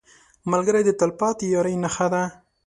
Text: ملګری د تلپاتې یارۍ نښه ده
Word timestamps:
ملګری 0.51 0.81
د 0.85 0.91
تلپاتې 0.99 1.45
یارۍ 1.53 1.75
نښه 1.83 2.07
ده 2.13 2.23